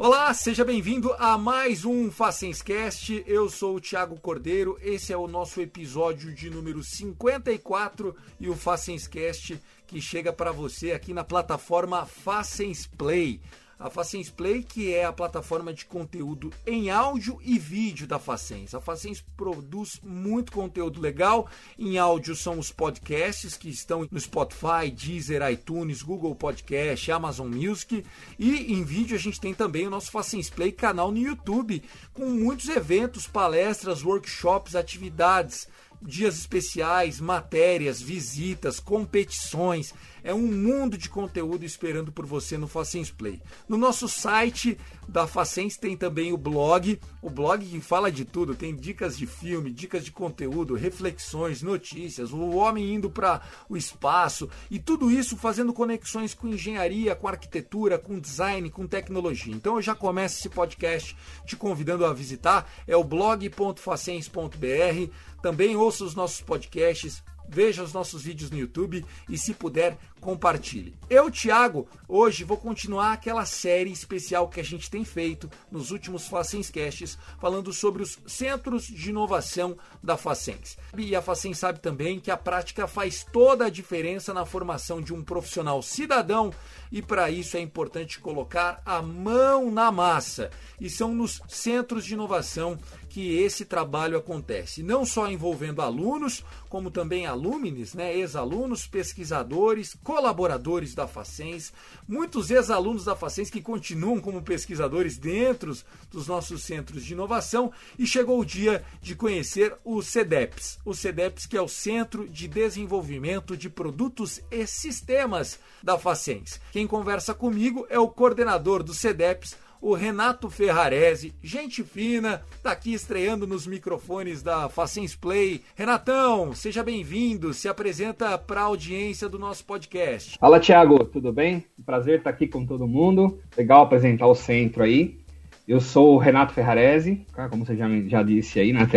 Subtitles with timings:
[0.00, 3.24] Olá, seja bem-vindo a mais um Facenscast.
[3.26, 4.78] Eu sou o Thiago Cordeiro.
[4.80, 10.92] Esse é o nosso episódio de número 54 e o Facenscast que chega para você
[10.92, 13.40] aqui na plataforma Facens Play.
[13.78, 18.74] A Facens Play, que é a plataforma de conteúdo em áudio e vídeo da Facens.
[18.74, 21.48] A Facens produz muito conteúdo legal.
[21.78, 28.04] Em áudio são os podcasts que estão no Spotify, Deezer, iTunes, Google Podcast, Amazon Music.
[28.36, 31.82] E em vídeo a gente tem também o nosso Facens Play canal no YouTube,
[32.12, 35.68] com muitos eventos, palestras, workshops, atividades
[36.00, 39.92] dias especiais, matérias, visitas, competições.
[40.22, 43.40] É um mundo de conteúdo esperando por você no Facens Play.
[43.68, 48.54] No nosso site da Facens tem também o blog, o blog que fala de tudo,
[48.54, 54.48] tem dicas de filme, dicas de conteúdo, reflexões, notícias, o homem indo para o espaço
[54.70, 59.54] e tudo isso fazendo conexões com engenharia, com arquitetura, com design, com tecnologia.
[59.54, 61.16] Então eu já começo esse podcast
[61.46, 65.12] te convidando a visitar, é o blog.facens.br.
[65.42, 70.94] Também ouça os nossos podcasts, veja os nossos vídeos no YouTube e, se puder, compartilhe.
[71.08, 76.26] Eu, Thiago, hoje vou continuar aquela série especial que a gente tem feito nos últimos
[76.26, 80.76] Facens Casts, falando sobre os centros de inovação da Facens.
[80.96, 85.14] E a Facens sabe também que a prática faz toda a diferença na formação de
[85.14, 86.52] um profissional cidadão
[86.90, 90.50] e para isso é importante colocar a mão na massa.
[90.80, 96.90] E são nos centros de inovação que esse trabalho acontece, não só envolvendo alunos, como
[96.90, 101.70] também alumnes, né, ex-alunos, pesquisadores, colaboradores da Facens,
[102.08, 105.76] muitos ex-alunos da Facens que continuam como pesquisadores dentro
[106.10, 110.78] dos nossos centros de inovação e chegou o dia de conhecer o CEDEPS.
[110.82, 116.58] O CEDEPS que é o Centro de Desenvolvimento de Produtos e Sistemas da Facens.
[116.72, 122.92] Quem conversa comigo é o coordenador do CEDEPS, o Renato Ferrarese, gente fina, tá aqui
[122.92, 125.62] estreando nos microfones da Facens Play.
[125.74, 130.36] Renatão, seja bem-vindo, se apresenta para a audiência do nosso podcast.
[130.38, 131.64] Fala, Thiago, tudo bem?
[131.84, 133.38] Prazer estar aqui com todo mundo.
[133.56, 135.18] Legal apresentar o centro aí.
[135.66, 137.48] Eu sou o Renato Ferrarese, tá?
[137.48, 138.88] como você já, já disse aí, né.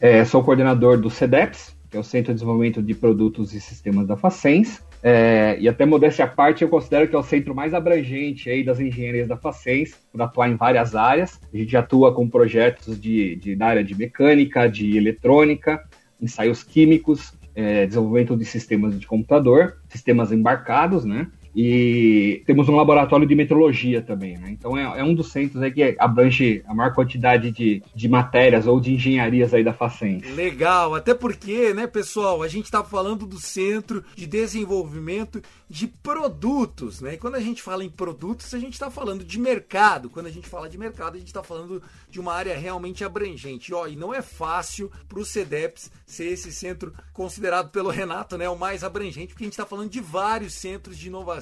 [0.00, 4.06] É, sou coordenador do CEDEPS, que é o Centro de Desenvolvimento de Produtos e Sistemas
[4.06, 4.82] da Facens.
[5.02, 8.64] É, e até modéstia à parte, eu considero que é o centro mais abrangente aí
[8.64, 11.40] das engenharias da Facens, por atuar em várias áreas.
[11.52, 15.82] A gente atua com projetos de, de, da área de mecânica, de eletrônica,
[16.20, 21.28] ensaios químicos, é, desenvolvimento de sistemas de computador, sistemas embarcados, né?
[21.54, 24.50] E temos um laboratório de metrologia também, né?
[24.50, 28.66] Então é, é, um dos centros aí que abrange a maior quantidade de, de matérias
[28.66, 30.24] ou de engenharias aí da Facens.
[30.34, 37.00] Legal, até porque, né, pessoal, a gente está falando do Centro de Desenvolvimento de Produtos,
[37.00, 37.14] né?
[37.14, 40.10] E quando a gente fala em produtos, a gente está falando de mercado.
[40.10, 43.74] Quando a gente fala de mercado, a gente está falando de uma área realmente abrangente.
[43.74, 48.48] Ó, e não é fácil para o CEDEPS ser esse centro considerado pelo Renato, né,
[48.48, 51.37] o mais abrangente, porque a gente está falando de vários centros de inovação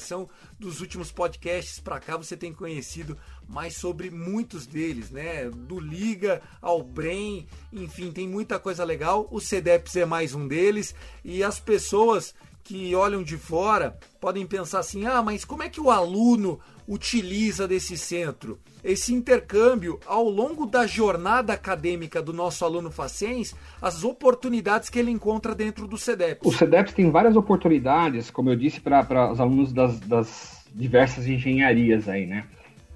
[0.59, 3.17] dos últimos podcasts para cá, você tem conhecido
[3.49, 5.49] mais sobre muitos deles, né?
[5.51, 9.29] Do Liga ao Brain, enfim, tem muita coisa legal.
[9.31, 12.35] O CDEPS é mais um deles e as pessoas
[12.67, 17.67] que olham de fora podem pensar assim: ah, mas como é que o aluno utiliza
[17.67, 18.59] desse centro?
[18.83, 25.11] Esse intercâmbio, ao longo da jornada acadêmica do nosso aluno Facens, as oportunidades que ele
[25.11, 26.47] encontra dentro do CEDEPS.
[26.47, 32.09] O CEDEPS tem várias oportunidades, como eu disse, para os alunos das, das diversas engenharias
[32.09, 32.47] aí, né?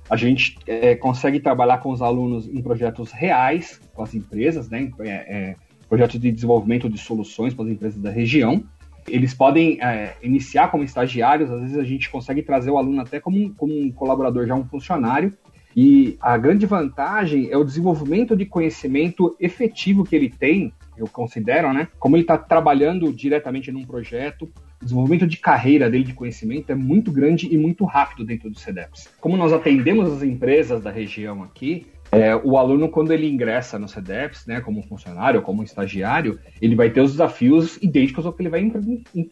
[0.09, 4.91] A gente é, consegue trabalhar com os alunos em projetos reais, com as empresas, né?
[5.01, 5.57] É, é,
[5.89, 8.65] projetos de desenvolvimento de soluções para as empresas da região
[9.11, 13.21] eles podem é, iniciar como estagiários, às vezes a gente consegue trazer o aluno até
[13.21, 15.33] como, como um colaborador, já um funcionário,
[15.77, 21.73] e a grande vantagem é o desenvolvimento de conhecimento efetivo que ele tem, eu considero,
[21.73, 21.89] né?
[21.99, 24.51] Como ele está trabalhando diretamente num projeto,
[24.81, 28.59] o desenvolvimento de carreira dele de conhecimento é muito grande e muito rápido dentro do
[28.59, 29.09] CEDEPS.
[29.21, 33.89] Como nós atendemos as empresas da região aqui, é, o aluno, quando ele ingressa no
[33.89, 38.49] CEDEPS, né, como funcionário como estagiário, ele vai ter os desafios idênticos ao que ele
[38.49, 38.73] vai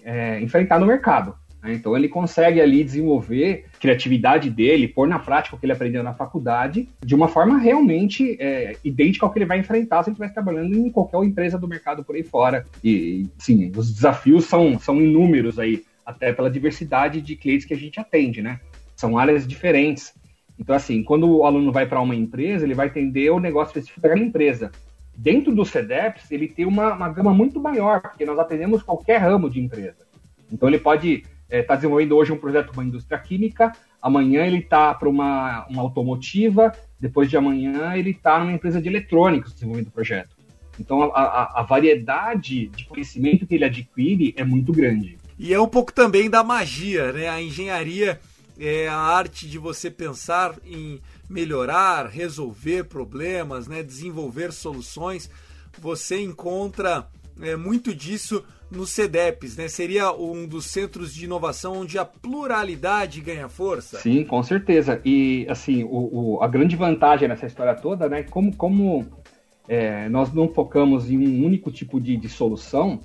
[0.05, 1.35] é, enfrentar no mercado.
[1.63, 1.75] Né?
[1.75, 6.03] Então, ele consegue ali desenvolver a criatividade dele, pôr na prática o que ele aprendeu
[6.03, 10.15] na faculdade, de uma forma realmente é, idêntica ao que ele vai enfrentar se ele
[10.15, 12.65] estiver trabalhando em qualquer empresa do mercado por aí fora.
[12.83, 17.79] E, sim, os desafios são, são inúmeros aí, até pela diversidade de clientes que a
[17.79, 18.61] gente atende, né?
[18.97, 20.15] São áreas diferentes.
[20.58, 24.00] Então, assim, quando o aluno vai para uma empresa, ele vai entender o negócio específico
[24.00, 24.72] daquela empresa.
[25.16, 29.49] Dentro do CEDEPS, ele tem uma, uma gama muito maior, porque nós atendemos qualquer ramo
[29.49, 30.06] de empresa.
[30.50, 33.72] Então, ele pode estar é, tá desenvolvendo hoje um projeto com a indústria química,
[34.02, 38.88] amanhã ele está para uma, uma automotiva, depois de amanhã ele está numa empresa de
[38.88, 40.37] eletrônicos desenvolvendo o projeto.
[40.78, 45.19] Então, a, a, a, variedade de conhecimento que ele adquire é muito grande.
[45.38, 47.28] E é um pouco também da magia, né?
[47.28, 48.20] A engenharia
[48.58, 53.82] é a arte de você pensar em melhorar, resolver problemas, né?
[53.82, 55.31] desenvolver soluções.
[55.81, 57.06] Você encontra
[57.40, 59.69] é, muito disso no CEDEPs, né?
[59.69, 63.99] Seria um dos centros de inovação onde a pluralidade ganha força?
[63.99, 65.00] Sim, com certeza.
[65.05, 68.25] E assim, o, o a grande vantagem nessa história toda, né?
[68.25, 69.06] Como, como
[69.66, 73.00] é, nós não focamos em um único tipo de, de solução,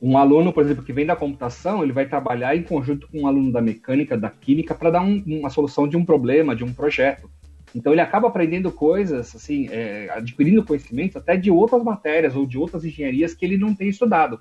[0.00, 3.26] um aluno, por exemplo, que vem da computação, ele vai trabalhar em conjunto com um
[3.26, 6.72] aluno da mecânica, da química, para dar um, uma solução de um problema, de um
[6.72, 7.30] projeto.
[7.74, 12.58] Então ele acaba aprendendo coisas, assim, é, adquirindo conhecimentos até de outras matérias ou de
[12.58, 14.40] outras engenharias que ele não tem estudado.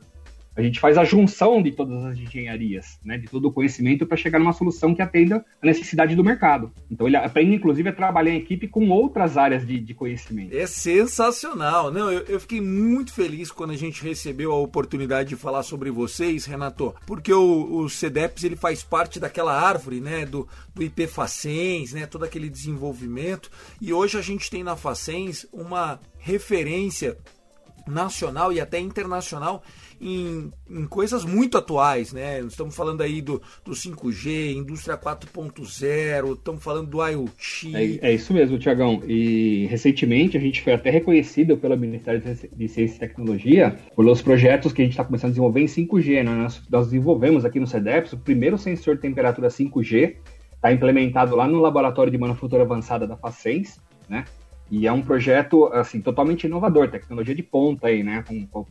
[0.60, 4.18] A gente faz a junção de todas as engenharias, né, de todo o conhecimento para
[4.18, 6.70] chegar numa solução que atenda a necessidade do mercado.
[6.92, 10.54] Então ele aprende, inclusive, a trabalhar em equipe com outras áreas de, de conhecimento.
[10.54, 11.94] É sensacional.
[11.94, 15.90] Não, eu, eu, fiquei muito feliz quando a gente recebeu a oportunidade de falar sobre
[15.92, 20.46] vocês, Renato, porque o, o CEDEPS ele faz parte daquela árvore, né, do,
[20.76, 23.50] do IP Facens, né, todo aquele desenvolvimento.
[23.80, 27.18] E hoje a gente tem na Facens uma referência
[27.88, 29.64] nacional e até internacional
[30.00, 32.40] em, em coisas muito atuais, né?
[32.42, 37.76] Estamos falando aí do, do 5G, indústria 4.0, estamos falando do IoT.
[37.76, 39.02] É, é isso mesmo, Tiagão.
[39.08, 44.72] E recentemente a gente foi até reconhecido pelo Ministério de Ciência e Tecnologia pelos projetos
[44.72, 46.24] que a gente está começando a desenvolver em 5G.
[46.24, 46.36] Né?
[46.36, 50.16] Nós, nós desenvolvemos aqui no CEDEPS o primeiro sensor de temperatura 5G,
[50.56, 54.26] está implementado lá no Laboratório de Manufatura Avançada da Facens, né?
[54.72, 58.24] E é um projeto, assim, totalmente inovador, tecnologia de ponta aí, né?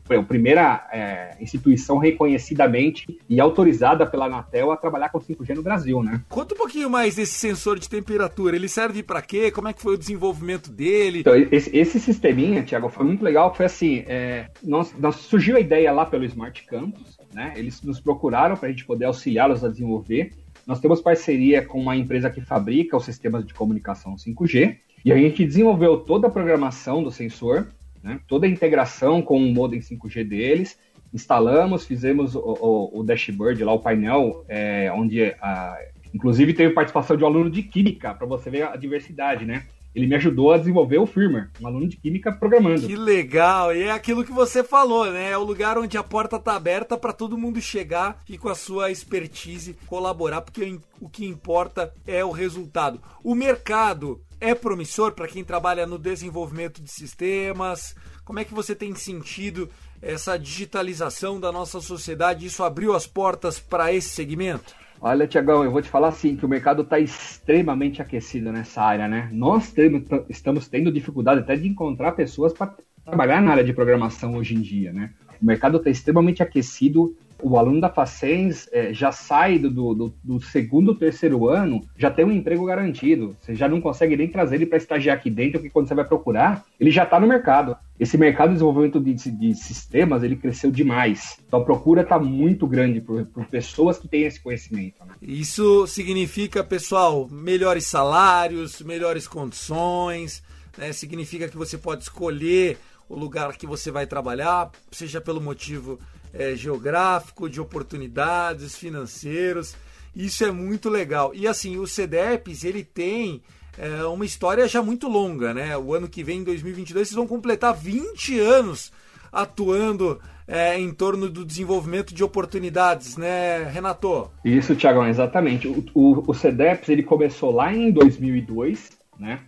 [0.05, 5.63] Foi a primeira é, instituição reconhecidamente e autorizada pela Anatel a trabalhar com 5G no
[5.63, 6.23] Brasil, né?
[6.29, 8.55] Conta um pouquinho mais desse sensor de temperatura.
[8.55, 9.51] Ele serve para quê?
[9.51, 11.21] Como é que foi o desenvolvimento dele?
[11.21, 13.55] Então, esse, esse sisteminha, Tiago, foi muito legal.
[13.55, 17.55] Foi assim, é, nós, nós, surgiu a ideia lá pelo Smart Campus, né?
[17.57, 20.33] Eles nos procuraram para a gente poder auxiliá-los a desenvolver.
[20.67, 25.17] Nós temos parceria com uma empresa que fabrica os sistemas de comunicação 5G e a
[25.17, 27.69] gente desenvolveu toda a programação do sensor,
[28.03, 30.79] né, toda a integração com o modem 5G deles,
[31.13, 35.79] instalamos, fizemos o, o, o dashboard lá, o painel, é, onde a,
[36.15, 39.65] inclusive teve participação de um aluno de química, para você ver a diversidade, né?
[39.95, 42.87] Ele me ajudou a desenvolver o firmware, um aluno de química programando.
[42.87, 43.75] Que legal!
[43.75, 45.31] E é aquilo que você falou, né?
[45.31, 48.55] É o lugar onde a porta está aberta para todo mundo chegar e com a
[48.55, 53.01] sua expertise colaborar, porque o que importa é o resultado.
[53.25, 57.95] O mercado é promissor para quem trabalha no desenvolvimento de sistemas?
[58.25, 59.69] Como é que você tem sentido
[60.01, 62.47] essa digitalização da nossa sociedade?
[62.47, 64.75] Isso abriu as portas para esse segmento?
[65.01, 69.07] Olha, Tiagão, eu vou te falar assim, que o mercado está extremamente aquecido nessa área,
[69.07, 69.29] né?
[69.33, 72.75] Nós temos, estamos tendo dificuldade até de encontrar pessoas para
[73.05, 75.13] trabalhar na área de programação hoje em dia, né?
[75.41, 80.41] O mercado está extremamente aquecido, o aluno da Facens é, já sai do, do, do,
[80.41, 83.37] segundo, terceiro ano, já tem um emprego garantido.
[83.41, 86.05] Você já não consegue nem trazer ele para estagiar aqui dentro, porque quando você vai
[86.05, 87.77] procurar, ele já está no mercado.
[87.99, 91.39] Esse mercado de desenvolvimento de, de, sistemas, ele cresceu demais.
[91.47, 95.05] Então a procura está muito grande por, por, pessoas que têm esse conhecimento.
[95.05, 95.15] Né?
[95.23, 100.43] Isso significa, pessoal, melhores salários, melhores condições,
[100.77, 100.93] né?
[100.93, 102.79] significa que você pode escolher
[103.09, 105.99] o lugar que você vai trabalhar, seja pelo motivo
[106.33, 109.75] é, geográfico, de oportunidades financeiros.
[110.15, 111.33] Isso é muito legal.
[111.35, 113.43] E assim, o CDEPS ele tem
[113.79, 115.77] é, uma história já muito longa, né?
[115.77, 118.93] O ano que vem, em 2022, vocês vão completar 20 anos
[119.33, 124.31] atuando é, em torno do desenvolvimento de oportunidades, né, Renato?
[124.45, 125.69] Isso, Tiagão, exatamente.
[125.69, 129.41] O, o, o CEDEPS ele começou lá em 2002, né?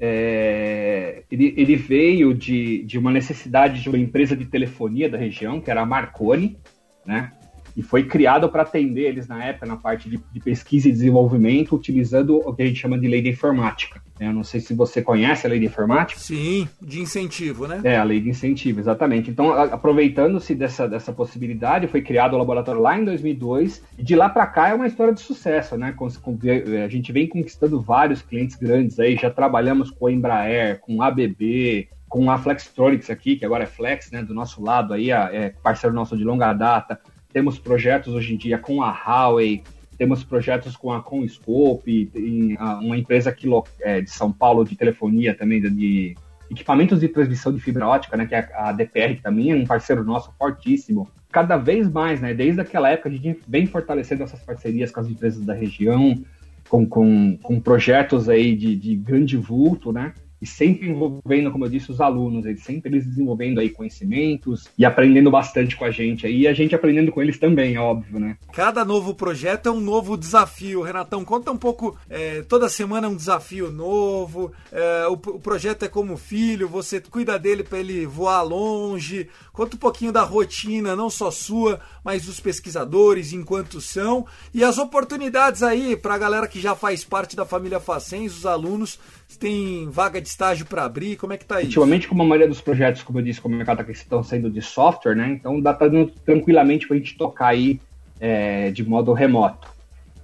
[0.00, 5.60] É, ele, ele, veio de, de uma necessidade de uma empresa de telefonia da região,
[5.60, 6.56] que era a Marconi,
[7.04, 7.32] né?
[7.76, 11.74] E foi criado para atender eles na época na parte de, de, pesquisa e desenvolvimento,
[11.74, 14.02] utilizando o que a gente chama de lei de informática.
[14.18, 14.28] Né?
[14.28, 16.20] Eu não sei se você conhece a lei de informática.
[16.20, 17.80] Sim, de incentivo, né?
[17.84, 19.30] É, a lei de incentivo, exatamente.
[19.30, 24.28] Então, aproveitando-se dessa, dessa possibilidade, foi criado o laboratório lá em 2002, e de lá
[24.28, 25.94] para cá é uma história de sucesso, né?
[26.84, 31.06] A gente vem conquistando vários clientes grandes aí, já trabalhamos com a Embraer, com a
[31.06, 35.54] ABB, com a Flextronics aqui, que agora é Flex, né, do nosso lado aí, é
[35.62, 37.00] parceiro nosso de longa data,
[37.32, 39.62] temos projetos hoje em dia com a Huawei,
[39.96, 42.10] temos projetos com a ComScope,
[42.80, 43.48] uma empresa aqui
[43.80, 46.16] é, de São Paulo de telefonia também, de
[46.50, 49.66] equipamentos de transmissão de fibra ótica, né, que é a DPR, que também é um
[49.66, 51.08] parceiro nosso fortíssimo.
[51.30, 55.06] Cada vez mais, né, desde aquela época a gente vem fortalecendo essas parcerias com as
[55.06, 56.20] empresas da região,
[56.68, 60.14] com, com, com projetos aí de, de grande vulto, né?
[60.40, 64.84] E sempre envolvendo, como eu disse, os alunos, eles sempre eles desenvolvendo aí conhecimentos e
[64.84, 68.36] aprendendo bastante com a gente aí, e a gente aprendendo com eles também, óbvio, né?
[68.52, 70.82] Cada novo projeto é um novo desafio.
[70.82, 75.84] Renatão, conta um pouco, é, toda semana é um desafio novo, é, o, o, projeto
[75.84, 80.96] é como filho, você cuida dele para ele voar longe, conta um pouquinho da rotina,
[80.96, 86.48] não só sua, mas dos pesquisadores, enquanto são, e as oportunidades aí para a galera
[86.48, 88.98] que já faz parte da família Facens, os alunos,
[89.38, 91.16] tem vaga de estágio para abrir?
[91.16, 91.68] Como é que tá isso?
[91.68, 94.50] Ultimamente, como a maioria dos projetos, como eu disse, como o mercado aqui estão sendo
[94.50, 95.30] de software, né?
[95.30, 95.90] Então dá para
[96.24, 97.80] tranquilamente para a gente tocar aí
[98.18, 99.68] é, de modo remoto.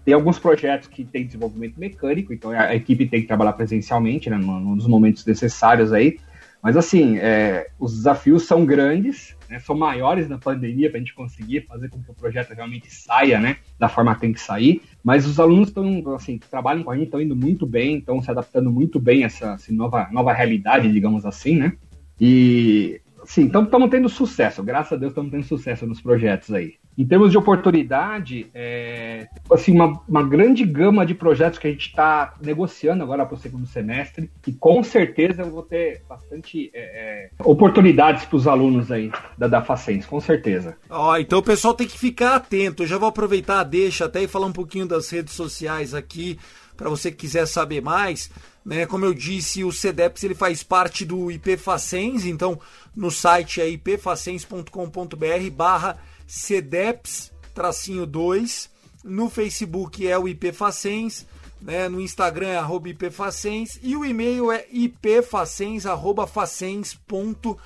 [0.05, 4.37] Tem alguns projetos que têm desenvolvimento mecânico, então a equipe tem que trabalhar presencialmente, né,
[4.37, 6.19] nos momentos necessários aí.
[6.67, 11.15] Mas assim, é, os desafios são grandes, né, são maiores na pandemia para a gente
[11.15, 14.83] conseguir fazer com que o projeto realmente saia, né, da forma que tem que sair.
[15.01, 18.21] Mas os alunos estão, assim, que trabalham com a gente estão indo muito bem, estão
[18.21, 21.73] se adaptando muito bem a essa, essa nova, nova realidade, digamos assim, né?
[22.21, 26.75] E Sim, estamos tendo sucesso, graças a Deus estamos tendo sucesso nos projetos aí.
[26.99, 31.89] Em termos de oportunidade, é, assim, uma, uma grande gama de projetos que a gente
[31.89, 36.81] está negociando agora para o segundo semestre, e com certeza eu vou ter bastante é,
[36.81, 40.75] é, oportunidades para os alunos aí da, da Facens, com certeza.
[40.89, 42.83] Ó, então o pessoal tem que ficar atento.
[42.83, 46.39] Eu já vou aproveitar a deixa até e falar um pouquinho das redes sociais aqui,
[46.77, 48.31] para você que quiser saber mais.
[48.65, 48.87] Né?
[48.87, 52.59] Como eu disse, o CDEPS ele faz parte do IP Facens, então
[52.97, 58.71] no site é ipfacens.com.br barra CDEPS tracinho 2,
[59.03, 61.27] no Facebook é o IP Facens,
[61.61, 61.89] né?
[61.89, 67.57] no Instagram é arroba ipfacens e o e-mail é ipfacens.facens.br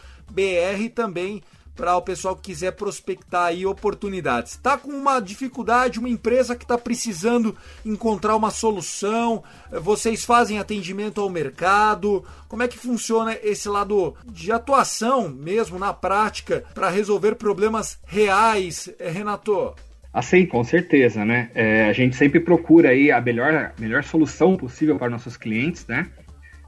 [0.95, 1.43] também
[1.81, 4.53] para o pessoal que quiser prospectar aí oportunidades.
[4.53, 7.57] Está com uma dificuldade, uma empresa que está precisando
[7.87, 14.53] encontrar uma solução, vocês fazem atendimento ao mercado, como é que funciona esse lado de
[14.53, 19.75] atuação mesmo na prática para resolver problemas reais, eh, Renato?
[20.13, 21.51] Assim, com certeza, né?
[21.55, 26.09] É, a gente sempre procura aí a melhor, melhor solução possível para nossos clientes, né?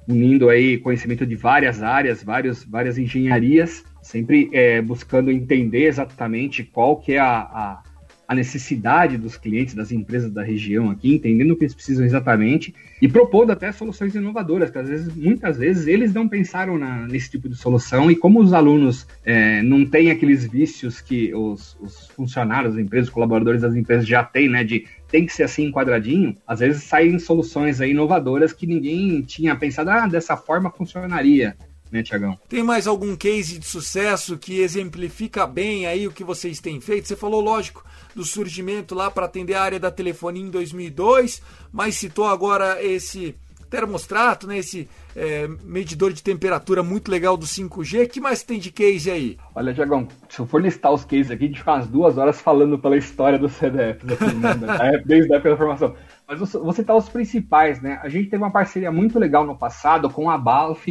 [0.09, 6.97] Unindo aí conhecimento de várias áreas, várias, várias engenharias sempre é, buscando entender exatamente qual
[6.97, 7.83] que é a, a,
[8.27, 12.75] a, necessidade dos clientes, das empresas da região aqui, entendendo o que eles precisam exatamente
[13.01, 17.31] e propondo até soluções inovadoras, que às vezes, muitas vezes eles não pensaram na, nesse
[17.31, 18.11] tipo de solução.
[18.11, 23.09] E como os alunos é, não têm aqueles vícios que os, os funcionários das empresas,
[23.09, 26.85] os colaboradores das empresas já têm, né, de tem que ser assim enquadradinho, às vezes
[26.85, 31.55] saem soluções aí inovadoras que ninguém tinha pensado, ah, dessa forma funcionaria
[31.93, 32.39] né, Tiagão?
[32.49, 37.07] Tem mais algum case de sucesso que exemplifica bem aí o que vocês têm feito?
[37.07, 37.85] Você falou, lógico,
[38.15, 43.37] do surgimento lá para atender a área da telefonia em 2002, mas citou agora esse
[43.69, 48.07] termostrato, né, esse é, medidor de temperatura muito legal do 5G.
[48.07, 49.39] que mais tem de case aí?
[49.55, 52.39] Olha, Tiagão, se eu for listar os cases aqui, a gente fica umas duas horas
[52.39, 54.15] falando pela história do CDF, né,
[55.07, 55.95] desde a época da formação.
[56.29, 58.01] Mas você citar os principais, né?
[58.03, 60.87] A gente teve uma parceria muito legal no passado com a Balf,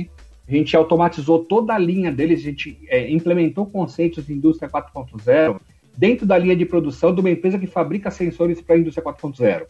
[0.55, 5.59] a gente automatizou toda a linha deles, a gente é, implementou conceitos de indústria 4.0
[5.97, 9.65] dentro da linha de produção de uma empresa que fabrica sensores para a indústria 4.0.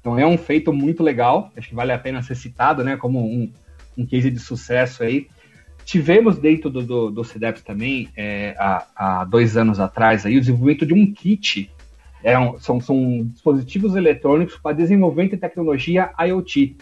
[0.00, 3.24] Então é um feito muito legal, acho que vale a pena ser citado, né, como
[3.24, 3.50] um,
[3.96, 5.28] um case de sucesso aí.
[5.84, 10.40] Tivemos dentro do, do, do CDEPS também, é, há, há, dois anos atrás, aí, o
[10.40, 11.70] desenvolvimento de um kit.
[12.22, 16.76] É um, são, são dispositivos eletrônicos para desenvolvimento de tecnologia IoT.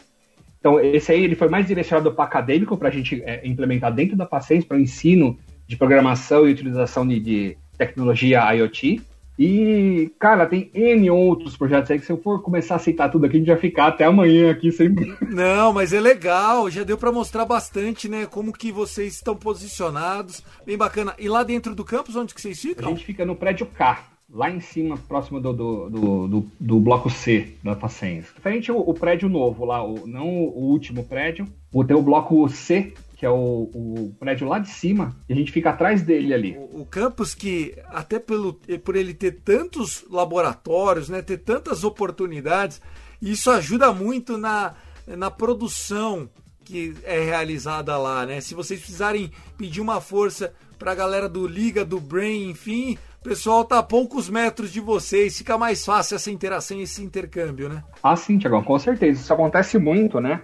[0.60, 4.14] Então, esse aí ele foi mais direcionado para acadêmico, para a gente é, implementar dentro
[4.14, 9.00] da paciência, para o ensino de programação e utilização de, de, tecnologia IoT.
[9.38, 13.24] E, cara, tem N outros projetos aí que se eu for começar a aceitar tudo
[13.24, 15.16] aqui, a gente vai ficar até amanhã aqui sempre.
[15.26, 20.44] Não, mas é legal, já deu para mostrar bastante, né, como que vocês estão posicionados,
[20.66, 21.14] bem bacana.
[21.18, 22.88] E lá dentro do campus, onde que vocês ficam?
[22.88, 26.80] A gente fica no prédio K, lá em cima, próximo do, do, do, do, do
[26.80, 28.26] bloco C da Facens.
[28.34, 32.48] Diferente o, o prédio novo lá, o, não o último prédio, o tem o bloco
[32.48, 36.32] C, que é o, o, prédio lá de cima, e a gente fica atrás dele
[36.32, 36.56] ali.
[36.56, 42.80] O, o, campus que, até pelo, por ele ter tantos laboratórios, né, ter tantas oportunidades,
[43.20, 44.74] isso ajuda muito na,
[45.06, 46.30] na produção
[46.64, 48.40] que é realizada lá, né?
[48.40, 53.22] Se vocês precisarem pedir uma força para a galera do Liga, do Brain, enfim, o
[53.22, 57.68] pessoal tá a poucos metros de vocês, fica mais fácil essa interação e esse intercâmbio,
[57.68, 57.84] né?
[58.02, 59.20] Ah, sim, Tiagão, com certeza.
[59.20, 60.40] Isso acontece muito, né?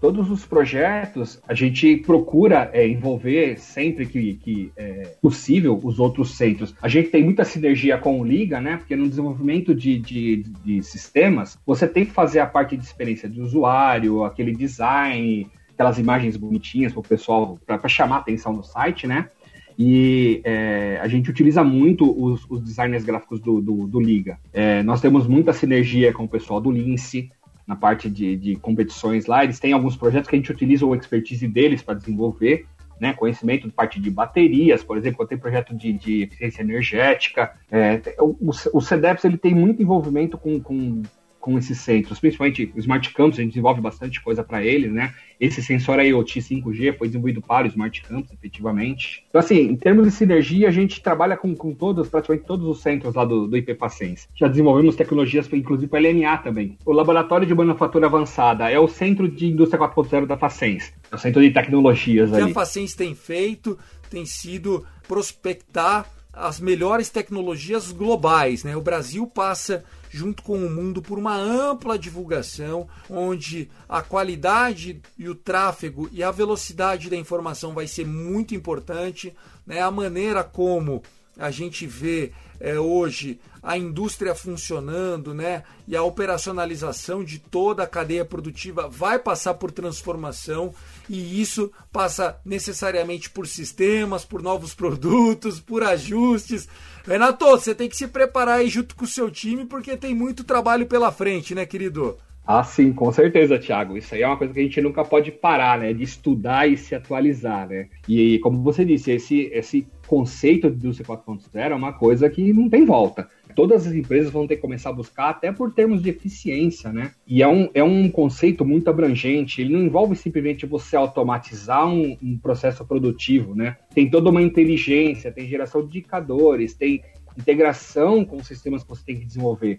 [0.00, 6.36] todos os projetos a gente procura é, envolver sempre que, que é possível os outros
[6.36, 6.74] centros.
[6.80, 8.76] A gente tem muita sinergia com o Liga, né?
[8.76, 13.28] Porque no desenvolvimento de, de, de sistemas, você tem que fazer a parte de experiência
[13.28, 19.06] de usuário, aquele design, aquelas imagens bonitinhas para o pessoal, para chamar atenção no site,
[19.06, 19.30] né?
[19.78, 24.38] E é, a gente utiliza muito os, os designers gráficos do, do, do Liga.
[24.52, 27.30] É, nós temos muita sinergia com o pessoal do Lince,
[27.64, 29.44] na parte de, de competições lá.
[29.44, 32.66] Eles têm alguns projetos que a gente utiliza o expertise deles para desenvolver,
[32.98, 37.52] né, conhecimento de parte de baterias, por exemplo, tem projeto de, de eficiência energética.
[37.70, 38.80] É, o, o
[39.22, 41.02] ele tem muito envolvimento com, com
[41.40, 45.14] com esses centros, principalmente o Smart Campus, a gente desenvolve bastante coisa para eles, né?
[45.40, 49.24] Esse sensor IoT 5G foi desenvolvido para o Smart Campus, efetivamente.
[49.28, 52.82] Então, assim, em termos de sinergia, a gente trabalha com, com todos, praticamente todos os
[52.82, 54.28] centros lá do, do IPFacens.
[54.34, 56.76] Já desenvolvemos tecnologias, inclusive para LNA também.
[56.84, 61.18] O Laboratório de Manufatura Avançada é o centro de indústria 4.0 da Facens, é o
[61.18, 62.42] centro de tecnologias ali.
[62.42, 63.78] O que a Facens tem feito
[64.10, 68.76] tem sido prospectar as melhores tecnologias globais, né?
[68.76, 75.28] O Brasil passa junto com o mundo por uma ampla divulgação, onde a qualidade e
[75.28, 79.34] o tráfego e a velocidade da informação vai ser muito importante,
[79.66, 79.80] né?
[79.80, 81.02] A maneira como
[81.38, 85.62] a gente vê é, hoje a indústria funcionando, né?
[85.86, 90.74] E a operacionalização de toda a cadeia produtiva vai passar por transformação
[91.08, 96.68] e isso passa necessariamente por sistemas, por novos produtos, por ajustes.
[97.06, 100.44] Renato, você tem que se preparar aí junto com o seu time porque tem muito
[100.44, 102.18] trabalho pela frente, né, querido?
[102.50, 103.94] Ah, sim, com certeza, Thiago.
[103.94, 105.92] Isso aí é uma coisa que a gente nunca pode parar, né?
[105.92, 107.90] De estudar e se atualizar, né?
[108.08, 112.70] E como você disse, esse, esse conceito de indústria 4.0 é uma coisa que não
[112.70, 113.28] tem volta.
[113.54, 117.12] Todas as empresas vão ter que começar a buscar, até por termos de eficiência, né?
[117.26, 119.60] E é um, é um conceito muito abrangente.
[119.60, 123.76] Ele não envolve simplesmente você automatizar um, um processo produtivo, né?
[123.94, 127.02] Tem toda uma inteligência, tem geração de indicadores, tem
[127.36, 129.78] integração com os sistemas que você tem que desenvolver.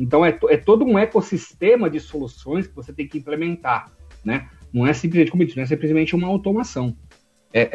[0.00, 3.92] Então é, é todo um ecossistema de soluções que você tem que implementar,
[4.24, 4.48] né?
[4.72, 6.96] Não é simplesmente, como não é simplesmente uma automação.
[7.52, 7.68] É,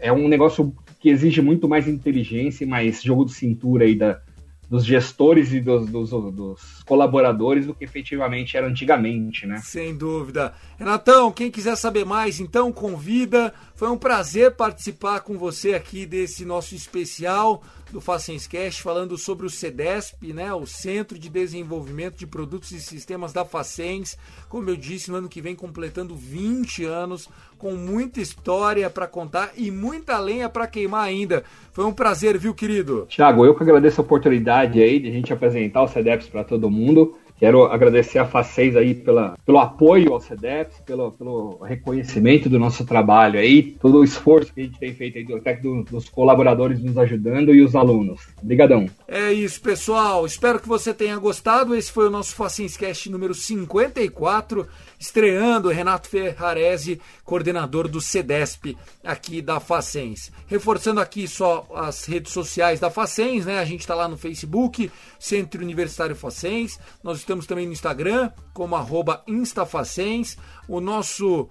[0.00, 3.94] é, é um negócio que exige muito mais inteligência e mais jogo de cintura aí
[3.94, 4.22] da,
[4.68, 9.60] dos gestores e dos, dos, dos, colaboradores do que efetivamente era antigamente, né?
[9.64, 10.54] Sem dúvida.
[10.78, 13.54] Renatão, quem quiser saber mais, então convida.
[13.74, 19.50] Foi um prazer participar com você aqui desse nosso especial do Facenscast, falando sobre o
[19.50, 24.18] CEDESP, né, o Centro de Desenvolvimento de Produtos e Sistemas da Facens.
[24.48, 29.52] Como eu disse, no ano que vem completando 20 anos, com muita história para contar
[29.56, 31.44] e muita lenha para queimar ainda.
[31.72, 33.06] Foi um prazer, viu, querido?
[33.08, 36.70] Tiago, eu que agradeço a oportunidade aí de a gente apresentar o CEDEPS para todo
[36.70, 37.16] mundo.
[37.38, 42.86] Quero agradecer a Facês aí pela, pelo apoio ao CEDEPS, pelo, pelo reconhecimento do nosso
[42.86, 46.08] trabalho aí, todo o esforço que a gente tem feito aí, do, até do, dos
[46.08, 48.22] colaboradores nos ajudando e os alunos.
[48.42, 48.88] Obrigadão.
[49.06, 50.24] É isso, pessoal.
[50.24, 51.74] Espero que você tenha gostado.
[51.74, 54.66] Esse foi o nosso Facinscast número 54
[54.98, 60.32] estreando Renato Ferrarese, coordenador do CEDESP aqui da Facens.
[60.46, 63.58] Reforçando aqui só as redes sociais da Facens, né?
[63.58, 66.78] A gente está lá no Facebook, Centro Universitário Facens.
[67.02, 70.36] Nós estamos também no Instagram, como arroba Instafacens.
[70.68, 71.48] O nosso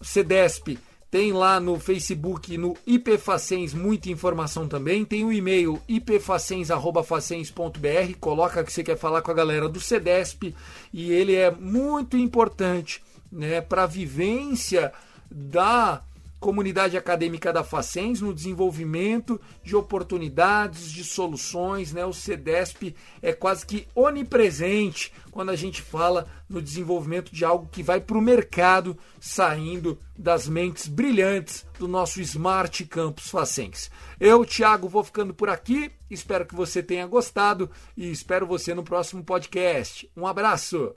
[0.00, 0.78] CEDESP
[1.14, 5.04] tem lá no Facebook, no IPFacens, muita informação também.
[5.04, 8.18] Tem o e-mail ipfacens.facens.br.
[8.18, 10.52] Coloca que você quer falar com a galera do CEDESP.
[10.92, 13.00] E ele é muito importante
[13.30, 14.92] né, para a vivência
[15.30, 16.02] da
[16.44, 22.04] comunidade acadêmica da Facens no desenvolvimento de oportunidades, de soluções, né?
[22.04, 27.82] O CEDESP é quase que onipresente quando a gente fala no desenvolvimento de algo que
[27.82, 33.90] vai para o mercado, saindo das mentes brilhantes do nosso Smart Campus Facens.
[34.20, 35.90] Eu, Thiago, vou ficando por aqui.
[36.10, 40.10] Espero que você tenha gostado e espero você no próximo podcast.
[40.14, 40.92] Um abraço.